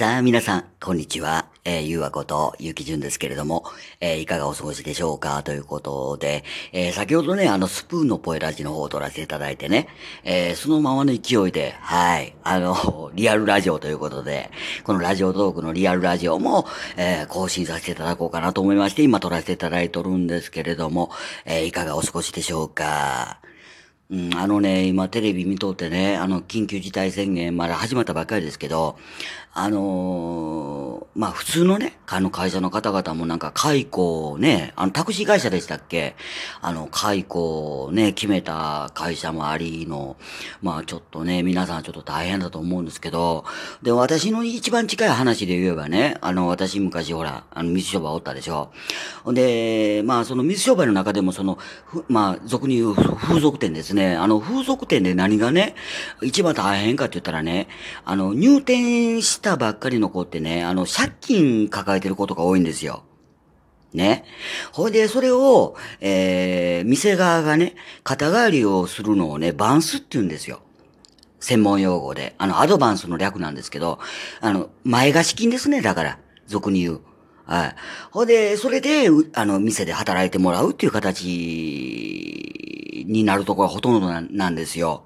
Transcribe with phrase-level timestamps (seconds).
[0.00, 1.44] さあ、皆さん、こんにちは。
[1.62, 3.66] えー、ゆうわこと、ゆきじゅんですけれども、
[4.00, 5.42] えー、いかがお過ごしでしょうか？
[5.42, 6.42] ということで、
[6.72, 9.88] えー、先ほどね、あの、スプーンのポエラジの方を撮らせていただいてね、
[10.24, 14.50] えー、そのままの勢いで、はい、あの、 リアルラジオということで、
[14.84, 21.10] このラジオトークのリアルラジオも、えー、更新させていただこうかなと思いまして、今撮らせていただいとるんですけれども、
[21.44, 23.38] えー、いかがお過ごしでしょうか？
[24.10, 28.98] うん、あのね、今テレビ見とってね、あの、緊急事態宣言まだ始まったばっかりですけど、
[29.52, 36.16] あのー、まあ、普通のね、あの会社の方々もなんか解雇をね、あの、タクシー会社でしたっけ？
[36.60, 40.16] あの、解雇をね、決めた会社もありの、
[40.60, 43.44] まあ、ちょっとね、皆さんちょっと大変だと思うんですけど、
[43.82, 48.72] で、私の一番近い話で言えばね、あの、私昔ほら、あの、水商売おったでしょ？
[49.26, 51.58] で、まあ、その水商売の中でもその、
[52.08, 53.99] まあ、俗に言う風俗店ですね。
[54.00, 55.74] ねあの、風俗店で何がね、
[56.22, 57.68] 一番大変かって言ったらね、
[58.04, 63.04] あの、入店したばっかりの子ってね、あの、借金抱えてる子とか多いんですよ。
[63.92, 64.24] ね。
[64.72, 70.60] ほいで、それを、えー、店側がね、肩代わりをするのをね、バンスって言うんですよ。
[71.40, 72.34] 専門用語で。
[72.38, 73.98] あの、アドバンスの略なんですけど、
[74.40, 77.00] あの、前貸金ですね、だから、俗に言う。
[77.46, 77.74] はい。
[78.12, 82.59] ほいで、それで、あの、店で働いてもらうっていう形
[83.10, 85.04] になるところがほとんどなんですよ。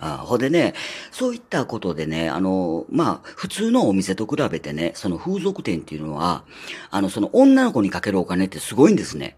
[0.00, 0.74] あほでね、
[1.10, 6.44] そういったことでね、あの、まあ、普通のお店と比べてね、その風俗店っていうのは、
[6.90, 9.36] あの、その女の子にかけるお金ってすごいんですね。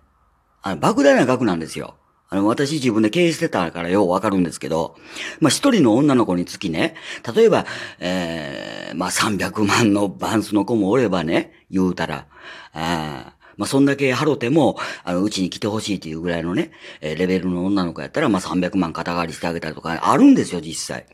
[0.61, 1.95] あの、莫大な額なんですよ。
[2.29, 4.97] あの、私自分で経営してたからようわかるんですけど、
[5.41, 6.95] まあ、一人の女の子につきね、
[7.35, 7.65] 例えば、
[7.99, 12.27] ええー、まあ、300万のバンスの子もおればね、言うたら、
[12.75, 16.71] あまあ、そんだけ払っても、あの、うちに来てほしいっていうぐらいのね、
[17.03, 21.05] えー、レベルの女の子やったら、まあ、300万肩代わりしてあげたりとか、あるんですよ、実際。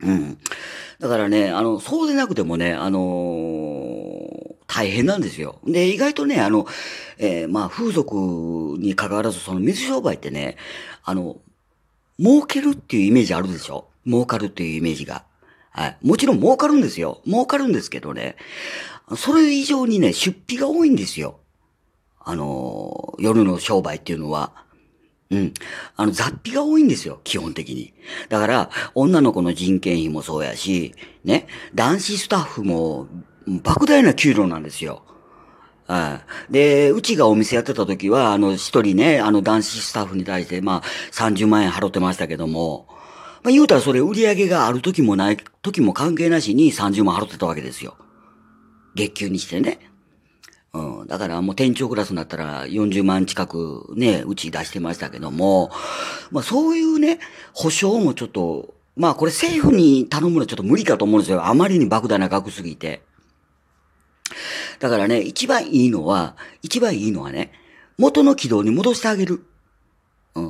[0.00, 0.38] うん。
[1.00, 5.58] だからね、あの、そうでなくてもね、あのー、大変なんですよ。
[5.66, 6.68] で、意外とね、あの、
[7.18, 8.14] えー、まあ、風俗
[8.78, 10.56] に関わらず、その水商売ってね、
[11.02, 11.38] あの、
[12.20, 13.88] 儲けるっていうイメージあるでしょ？
[14.06, 15.24] 儲かるっていうイメージが。
[15.70, 15.96] はい。
[16.02, 17.20] もちろん儲かるんですよ。
[17.26, 18.36] 儲かるんですけどね。
[19.16, 21.40] それ以上にね、出費が多いんですよ。
[22.20, 24.52] あの、夜の商売っていうのは。
[25.30, 25.54] うん。
[25.96, 27.92] あの、雑費が多いんですよ、基本的に。
[28.28, 30.94] だから、女の子の人件費もそうやし、
[31.24, 33.08] ね、男子スタッフも、
[33.46, 35.02] 莫大な給料なんですよ。
[35.86, 36.52] はい。
[36.52, 40.82] で、うちがお店やってた時は、あの、一人ね、あの男子スタッフに対して、まあ、
[41.12, 42.86] 30万円払ってましたけども、
[43.42, 47.96] まあ、言うたらそれ売り上げがある時もない時も関係なしに30万払ってたわけですよ。
[48.94, 49.78] 月給にしてね。
[50.72, 51.06] うん。
[51.06, 55.70] だからもう店長クラスになったら40万近くね、うち出してましたけども、
[56.30, 57.20] まあそういうね、
[57.52, 61.46] 保証もちょっと、まあこれ政府に頼むのはちょっと無理かと思うんですよ。
[61.46, 63.02] あまりに莫大な額すぎて。
[64.80, 67.52] だからね、一番いいのは、一番いいのはね、
[67.98, 69.44] 元の軌道に戻してあげる。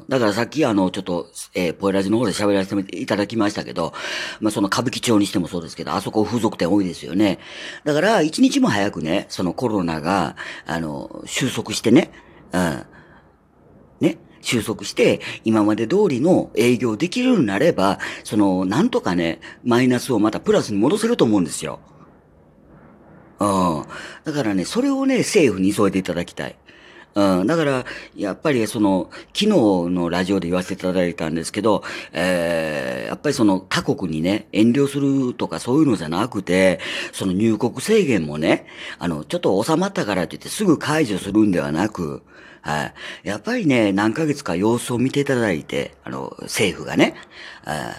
[0.08, 3.92] だからさっきあの、ちょっと、えー、ポエラジの方で喋らせていただきましたけど、
[4.40, 7.38] まあ、その歌舞伎町にしてもそうですけど、あそこ風俗店多いですよね。
[7.84, 12.10] だから、一日も早くね、そのコロナが、あの、収束してね、
[12.52, 12.86] うん。
[14.00, 21.80] ね、収束して、今まで通りの営業できるようになれば、その、なんとかね、マイナスをまたプラスに戻せると思うんですよ。
[23.40, 23.84] うん。
[24.24, 26.56] だからね、それをね、政府に急いでいただきたい。
[27.14, 27.46] うん。
[27.46, 27.84] だから、
[28.16, 36.80] やっぱりその、昨日のラジオで言わせていただいたんですけど、えー、やっぱりその他国にね、遠慮するとかそういうのじゃなくて、
[37.12, 38.66] その入国制限もね、
[38.98, 42.22] あの、ちょっと収まったからって言ってすぐ解除するんではなく、
[42.62, 42.94] はい。
[43.24, 47.14] やっぱりね、何ヶ月か様子を見ていただいて、あの、政府がね。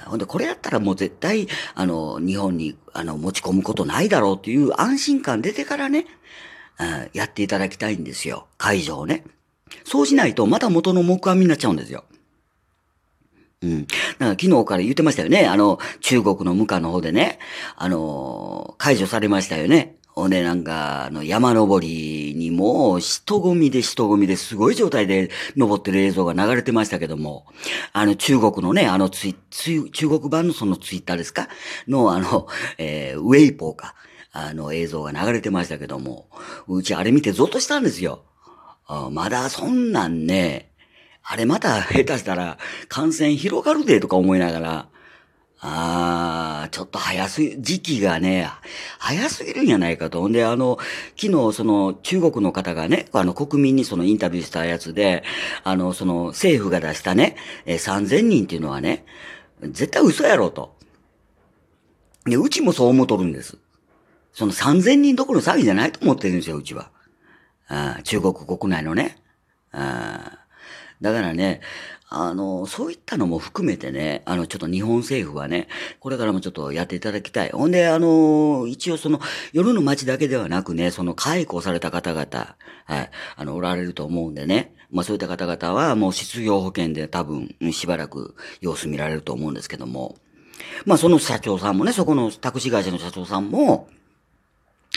[0.08, 6.08] ほんで、これやったらもう絶対、あの、日本に、あの、持ち込むことないだろうっていう安心感出てからね、
[7.14, 8.48] やっていただきたいんですよ。
[8.58, 9.24] 会場をね。
[9.84, 12.04] そうしないと、また元の木阿弥になっちゃうんですよ。
[13.62, 13.88] うん。
[13.88, 15.48] だか昨日から言ってましたよね。
[15.48, 17.40] あの、中国の無価の方でね、
[17.76, 19.96] あの、解除されましたよね。
[20.10, 27.46] ほんで、なんか、あの、山登りにも、人混みで人混みですごい状態で登ってる映像が流れてましたけども、
[27.92, 31.50] あの、中国のね、あのツイ、ツイ、中国版のそのツイッターですか？
[31.88, 33.96] の、あの、えー、ウェイポーか。
[34.38, 36.28] あの映像が流れてましたけども、
[36.68, 38.26] うちあれ見てゾッとしたんですよ。
[39.12, 40.74] まだそんなんね、
[41.24, 42.58] あれまた下手したら
[42.90, 44.90] 感染広がるでとか思いながら、
[45.62, 48.50] ああ、ちょっと早すぎ、時期がね、
[49.00, 50.28] 早すぎるんやないかと。
[50.28, 50.78] んで、あの、
[51.20, 55.24] 昨日、その、中国の方がね、あの、国民にそのインタビューしたやつで、
[55.64, 59.06] あの、その、政府が出したね、え3000人っていうのはね、
[59.62, 60.76] 絶対嘘やろと。
[62.26, 63.58] で、うちもそう思っとるんです。
[64.36, 66.92] その3000人どころの騒ぎじゃないと思ってるんですよ、うちは。
[67.68, 69.18] あ中国国内のね。
[69.72, 71.62] だからね、
[72.10, 75.70] あの、そういったのも含めてね、あの、ちょっと日本政府はね、
[76.02, 77.50] これからもちょっとやっていただきたい。
[77.50, 79.22] ほんで、あの、一応その、
[79.54, 82.56] 夜の街だけではなくね、その解雇された方々、
[82.86, 90.16] はい、あの、おられると思うんでね、まあそういった方々はもう失業保険で多分、しばらく様子見られると思うんですけども、
[90.86, 93.90] まあその社長さんもね、そこのタクシー会社の社長さんも、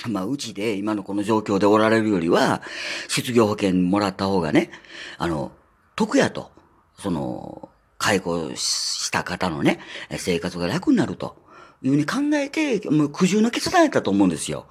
[0.07, 2.63] まあ、うちで今のこの状況でおられるよりは、
[3.09, 4.71] 失業保険もらった方がね、
[5.17, 5.53] あの、
[5.97, 6.51] 得やと。
[6.99, 7.69] その、
[7.99, 9.81] 介護した方のね、
[10.17, 11.37] 生活が楽になると
[11.83, 14.67] いうふうに考えて、もう苦渋の決断やったと思うんですよ。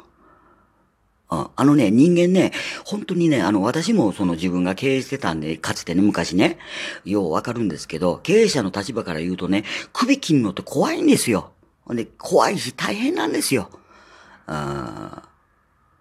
[1.30, 2.54] あのね、人間ね、
[2.86, 6.58] 本当にね、あの、私もその自分が経営してたんで、かつてね、昔ね、
[7.04, 11.52] ようわかるんですけど、経営者の立場から言うとね、首切るのって怖いんですよ。
[11.90, 13.70] で、怖いし大変なんですよ。
[14.48, 15.30] あ、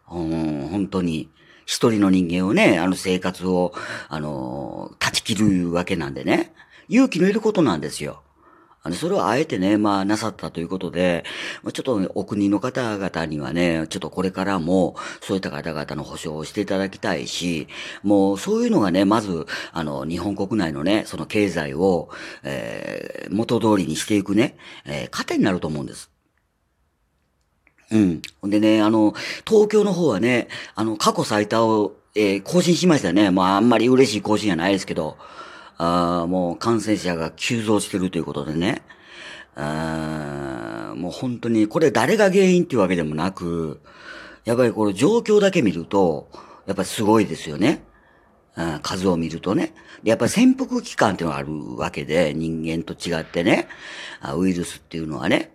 [0.04, 1.31] 本当に。
[1.66, 3.75] 一人の人間をね、あの生活を、
[4.08, 6.54] あの、断ち切るわけなんでね。
[6.88, 8.22] 勇気のいることなんですよ。
[8.84, 11.25] あの、それをあえてね、まあ、なさったということで、
[11.72, 17.66] ちょっとお国の方々にはね、ちょっとこれからも、そういった方々の保障をしていただきたいし、
[18.04, 22.10] もう、そういうのがね、まず、あの、日本国内のね、その経済を、
[22.44, 26.16] えー、元通りにしていくね、えー、糧になると思うんです。
[27.91, 28.23] うん。
[28.41, 29.15] ほんでね、あの、
[29.47, 33.31] 東京の方はね、あの、過去最多を、えー、更新しましたね。
[33.31, 35.17] まあ、あんまり嬉しい更新じゃないですけど、
[35.79, 38.83] ああもう感染者が急増してるということでね。
[39.55, 43.81] あもう本当に、これ誰が原因っていうわけでもなく、
[44.44, 46.29] やっぱりこの状況だけ見ると、
[46.67, 47.82] やっぱりすごいですよね。
[48.82, 49.75] 数を見るとね。
[50.03, 53.69] やっぱり潜伏期間っていうのがあるわけで、人間と違ってね、
[54.37, 55.53] ウイルスっていうのはね。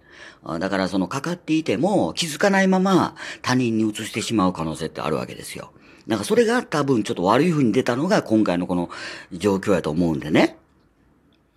[0.59, 5.71] だからそのかかっていても気づかないまま他人に移してしまう可能性ってあるわけですよ。
[6.07, 8.89] なんかそれが多分ちょっと悪い風に出たのが今回のこの
[9.31, 10.57] 状況やと思うんでね。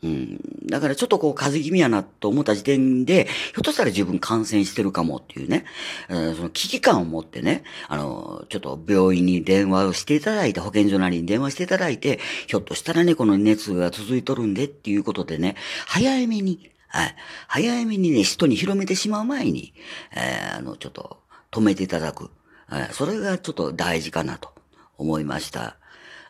[0.04, 0.40] うん。
[0.66, 5.64] だからちょっとこう風邪気味やなと思った時点で、ひょっとしたら自分感染してるかもっていうね、
[6.10, 15.56] えー、その危機感を持ってね、あの、ちょっと病院に電話をしていただいて、保健所なりに電話していただいて、ひょっとしたらね、この熱が続いとるんでっていうことでね、
[15.86, 17.16] 早めに、はい。
[17.48, 19.74] 早めにね、人に広めてしまう前に、
[20.14, 21.18] えー、あの、ちょっと
[21.50, 22.30] 止めていただく。
[22.68, 22.88] はい。
[22.92, 24.50] それがちょっと大事かなと
[24.96, 25.76] 思いました。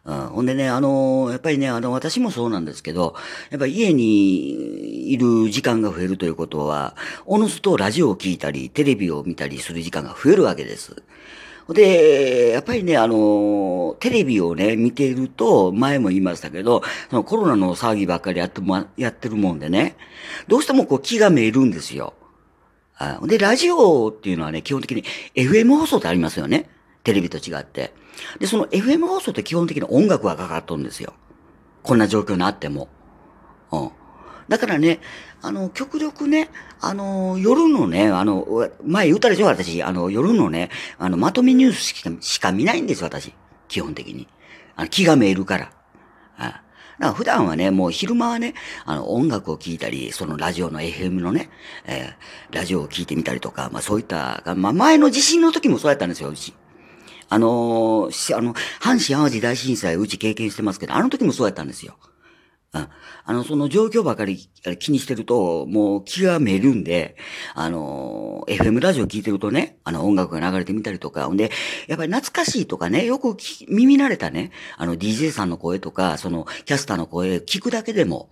[0.07, 3.15] うん、ほんでね、あのー、やっぱりね、あの、私もそうなんですけど、
[3.51, 6.97] やっぱり家にいる時間が増えるということは、
[7.27, 11.03] おのずとラジオを聞いたり、テレビを見たりする時間が増えるわけです。
[11.69, 19.97] で、やっぱりね、あの、テレビをね、見ていると、前も言いましたけど、そのコロナの騒ぎばっかりやっても、やってるもんでね、
[20.47, 22.13] どうしてもこう気がめいるんですよ。
[23.23, 26.69] で、ラジオっていうのはね、基本的に FM 放送ってありますよね。
[27.03, 27.93] テレビと違って。
[28.39, 31.15] で、その FM 放送って基本的に音楽がかかっとるんですよ。
[31.83, 32.89] こんな状況になっても。
[33.73, 33.91] うん。
[34.49, 35.01] だからね、
[35.43, 36.51] あの、極力ね、
[36.87, 39.83] あの、夜のね、あの、前言ったでしょ、私。
[39.83, 43.33] あの、夜のね、あの、まとめニュースしかしか見ないんですよ、私。
[43.69, 44.29] 基本的に。
[44.77, 45.73] あの気がめいるから。
[46.37, 46.63] あだか
[46.99, 48.55] ら普段はね、もう昼間はね、
[48.85, 51.51] あの、音楽を聴いたり、そのラジオの FM のね、
[51.87, 56.55] えー、ラジオを聴いてみたりとか、まあそういった、まあ前の地震の時もそうやったんですよ、うち。
[57.31, 61.97] あのー、あの、阪神淡路大震災うち経験してますけど、あの時もそうやったんですよ。
[62.75, 67.17] あの、その状況ばかり気にしてると、もう気がめるんで、
[67.55, 71.51] あの、FM ラジオ聞いてるとね、あの音楽が流れてみたりとか、ほんで、
[71.87, 73.37] やっぱり懐かしいとかね、よく
[73.69, 78.31] 耳慣れたね、あの DJ さんの声とか、そのキャスターの声聞くだけでも、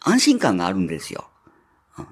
[0.00, 1.31] 安心感があるんですよ。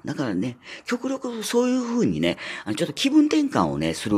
[0.05, 4.17] だからね、極力そういう風にね、あのちょっと気分転換をね、する、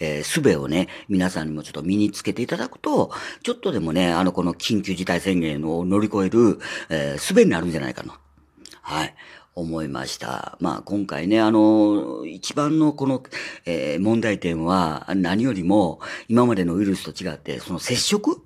[0.00, 3.10] えー、術をね、皆さんにもちょっと身につけていただくと、
[3.42, 6.58] ちょっとでもね、あの、この緊急事態宣言を乗り越える、
[6.90, 8.20] えー、術になるんじゃないかな。
[8.82, 9.14] はい。
[9.54, 10.56] 思いました。
[10.60, 13.24] まあ今回ね、あの、一番のこの、
[13.66, 18.40] えー、問題点は何よりも今までのウイルスと違って、その接触？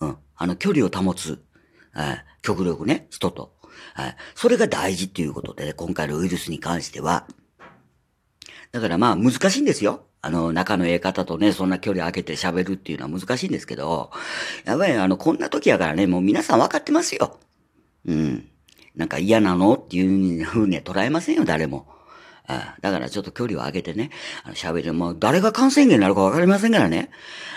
[0.00, 0.16] うん。
[0.36, 1.42] あの距離を保つ。
[1.92, 2.24] はい。
[2.40, 3.56] 極力ね、人と。
[3.94, 4.16] はい。
[4.34, 7.26] それが大事っていうことで、ね、今回のウイルスに関しては。
[8.72, 10.04] だからまあ難しいんですよ。
[10.22, 14.12] あの、仲のええ方とね、そんな距離空けて喋るっていうのは難しいんですけど、
[14.64, 17.38] やっぱりあの、こんな時やからね、もう皆さん分かってますよ。
[18.06, 18.48] うん。
[18.94, 21.86] なんか嫌なのっていうふうには捉えませんよ、誰も。
[22.46, 24.10] あだからちょっと距離を上げてね、
[24.54, 24.94] 喋る。
[24.94, 27.10] もう誰が感染源になるか分かりませんからね。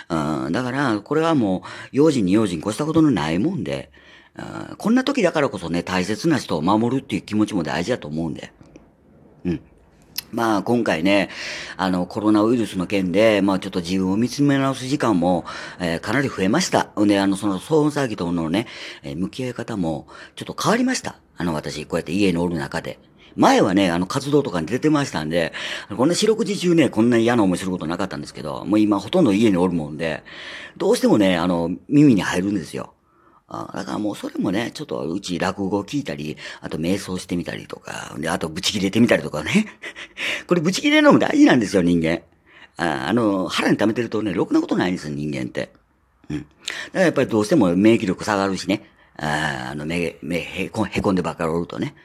[0.10, 3.92] うん、だから、これはもう、用心に用心越したことのないもんで、
[4.78, 8.52] こんな時だからこそね、大切な人を守るっていう気持ちも大事だと思うんで。
[9.46, 9.62] うん。
[10.32, 11.30] まあ今回ね、
[11.78, 15.46] あのコロナウイルスの件で、まあちょっと自分を見つめ直す時間も、
[15.80, 16.90] えーかなり増えました。
[16.98, 18.68] で、あのその騒音騒ぎとのね、
[19.04, 21.20] えー向き合い方もちょっと変わりました。
[21.38, 23.00] あの私、こうやって家におる中で。
[23.38, 25.52] 前はね、あの活動とかに出てましたんで、
[25.96, 30.24] こんな四六時中ね、こんな嫌な思いすることなかったんですけど、もう今ほとんど家におるもんで、
[30.78, 32.95] どうしてもね、あの、耳に入るんですよ。
[33.48, 39.68] あだからもうそれもね、ちょっとうち落語を聞いたり、あと瞑想してみたりとか、で、あとブチ切れてみたりとかね。
[40.48, 42.22] これブチ切れるのも大事なんですよ、人間。
[42.78, 45.72] ああの、腹に溜めてるとね、ろくなことないんですよ、人間って。
[46.30, 46.40] うん。
[46.40, 46.50] だか
[46.94, 48.90] らやっぱりどうしても免疫力下がるしね。
[49.18, 51.96] ああの、目、目、へこ、へこんでばっかりおるとね。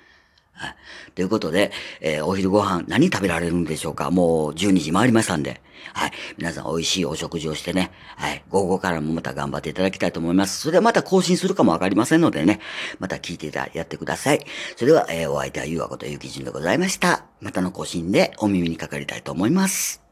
[0.60, 0.76] はい。
[1.14, 4.10] ということで、えーお昼ご飯何食べられるんでしょうか？
[4.10, 5.62] もう12時回りましたんで。
[5.94, 6.12] はい。
[6.36, 7.90] 皆さん美味しいお食事をしてね。
[8.16, 8.44] はい。
[8.50, 10.60] 午後からもまた頑張っていただきたいと思います。
[10.60, 12.60] それではまた更新するかもわかりませんのでね。
[12.98, 14.44] また聞いていた、やってください。
[14.76, 17.24] それでは、えーお相手はゆうわことゆうきじんでございました。
[17.40, 20.09] またの更新でお耳にかかりたいと思います。